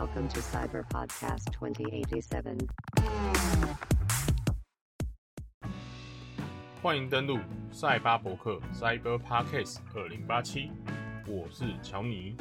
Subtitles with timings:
[0.00, 2.66] Welcome to Cyber Podcast 2087.
[6.80, 7.38] 欢迎登录
[7.70, 10.70] 赛巴博客 Cyber Podcast 二零八七，
[11.26, 12.34] 我是乔尼。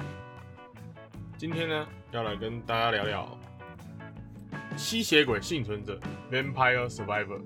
[1.37, 3.37] 今天呢，要来跟大家聊聊
[4.78, 6.00] 吸血鬼幸存者
[6.32, 7.41] Vampire Survivor。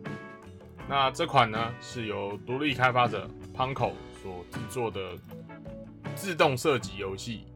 [0.87, 5.17] 那这款呢，是由独立开发者 Punko 所制作的
[6.13, 7.47] 自动射击游戏。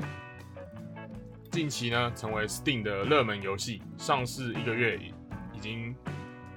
[1.58, 4.96] 近期呢，成为 Steam 的热门游戏，上市一个月
[5.56, 5.96] 已经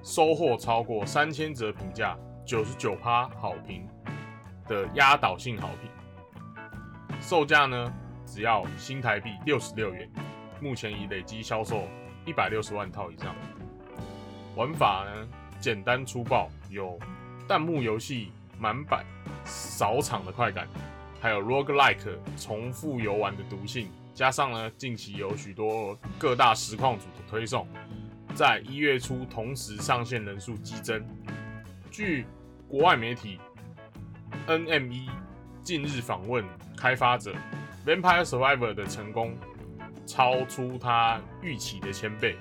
[0.02, 2.14] 收获超过三千则评价，
[2.44, 3.88] 九十九趴好评
[4.68, 7.18] 的压倒性好评。
[7.18, 7.90] 售价呢，
[8.26, 10.06] 只要新台币六十六元，
[10.60, 11.88] 目前已累积销售
[12.26, 13.34] 一百六十万套以上。
[14.54, 15.26] 玩法呢，
[15.58, 16.98] 简单粗暴，有
[17.48, 19.02] 弹幕游戏满版
[19.46, 20.68] 扫场的快感，
[21.22, 23.90] 还有 roguelike 重复游玩的毒性。
[24.20, 27.66] 加上呢，近期有许多各大实况组的推送，
[28.34, 31.02] 在一月初同时上线人数激增。
[31.90, 32.26] 据
[32.68, 33.38] 国外媒体
[34.46, 35.08] NME
[35.62, 36.44] 近日访问
[36.76, 37.34] 开发者
[37.86, 39.34] ，Vampire Survivor 的成功
[40.04, 42.36] 超出他预期的千倍，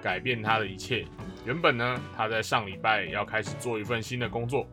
[0.00, 1.04] 改变他的一切。
[1.44, 4.68] 原本呢，他在上礼拜要开始做一份新的工作，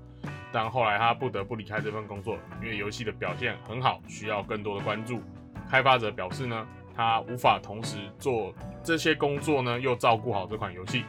[0.51, 5.23] 但后来他不得不离开这份工作，因为游戏的表现很好，需要更多的关注。
[5.72, 11.05] 开发者表示呢，他无法同时做这些工作呢，又照顾好这款游戏，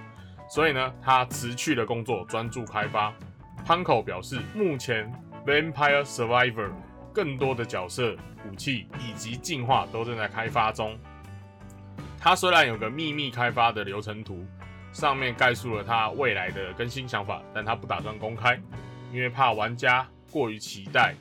[0.48, 3.12] 所以呢，他辞去了工作，专注开发。
[3.66, 5.12] Panko 表示，目前
[5.44, 6.70] Vampire Survivor
[7.12, 8.16] 更多的角色、
[8.48, 10.96] 武器以及进化都正在开发中。
[12.20, 14.46] 他虽然有个秘密开发的流程图，
[14.92, 18.56] 上面概述了他未来的更新想法，但他不打算公开，
[19.12, 21.16] 因为怕玩家过于期待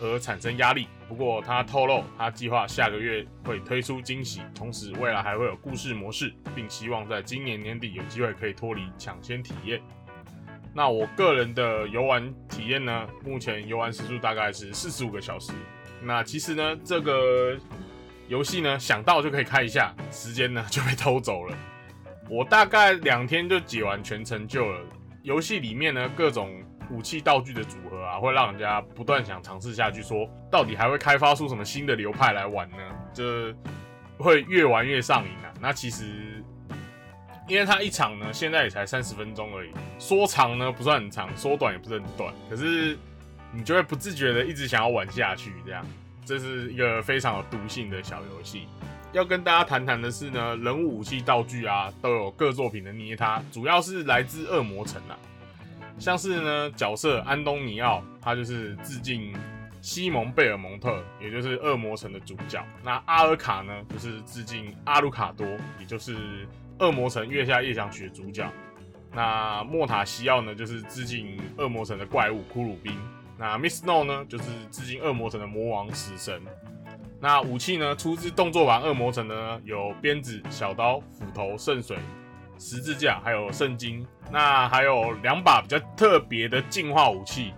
[0.00, 0.88] 而产生压力。
[1.08, 9.80] 不过他透露，他计划下个月会推出惊喜，同时未来还会有故事模式，并希望在今年年底有机会可以脱离抢先体验。
[10.74, 13.06] 那我个人的游玩体验呢？
[13.24, 15.52] 目前游玩时数大概是四十五个小时。
[16.02, 17.56] 那其实呢，这个
[18.28, 21.56] 游戏呢，想到就可以开一下，时间呢就被偷走了。
[22.28, 24.80] 我大概两天就解完全成就了。
[25.22, 26.62] 游戏里面呢，各种。
[26.88, 27.76] 武器道具的组
[28.20, 30.02] 会让人家不断想尝试下去。
[30.02, 32.76] 说到底还会开发出什么新的流派来玩呢？
[33.12, 33.24] 就
[34.18, 35.52] 会越玩越上瘾啊。
[35.60, 36.04] 那其实，
[37.48, 42.32] 因为它一场呢，现在也才三十分钟而已，说长呢不算很长，说短也不是很短。
[42.50, 42.98] 可是
[43.52, 45.84] 你就会不自觉的一直想要玩下去，这样，
[46.24, 48.66] 这是一个非常有毒性的小游戏。
[49.12, 55.16] 要跟大家谈谈的是呢，人物武器道具啊，都有各作品的捏它，主要是来自恶魔城啊。
[55.98, 59.34] 像是呢，角色安东尼奥，他就是致敬
[59.80, 62.64] 西蒙贝尔蒙特，也就是恶魔城的主角。
[62.82, 65.46] 那阿尔卡呢，就是致敬阿鲁卡多，
[65.80, 66.46] 也就是
[66.78, 68.46] 恶魔城月下夜想曲的主角。
[69.12, 72.94] 那莫塔西奥呢，就是致敬恶魔城的怪物骷髅兵。
[73.38, 76.42] 那 Miss No 呢，就是致敬恶魔城的魔王死神。
[77.18, 81.96] 那武器呢，出自动作版恶魔城呢，有鞭子、小刀、斧头、圣水。
[82.58, 87.52] 十字架，还有圣经，那还有两把比较特别的进化武器，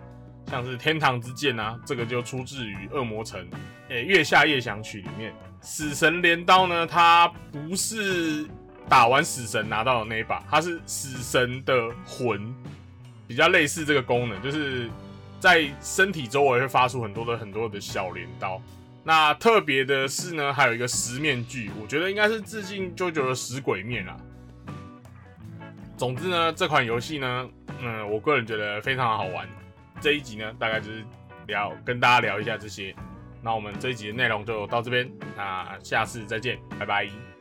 [0.51, 3.47] 像是天堂之剑啊，这个就出自于恶魔城，
[3.89, 5.33] 诶，月下夜想曲里面。
[5.61, 8.47] 死神镰刀呢，它不是
[8.89, 12.55] 打完死神拿到的那一把，它是死神的魂，
[13.27, 14.89] 比较类似这个功能，就是
[15.41, 18.61] 在身体周围会发出很多的很多的小镰刀。
[19.03, 24.17] 那特别的是呢，还有一个十面具，我觉得应该是致敬舅舅的死鬼面啊。
[25.99, 27.51] 总之呢，这款游戏呢，
[27.83, 29.49] 嗯，我个人觉得非常好玩。
[30.01, 31.05] 这一集呢，大概就是
[31.49, 32.95] 聊跟大家聊一下这些。
[33.43, 37.38] 那我们这一集的内容就到这边，那下次再见，拜拜。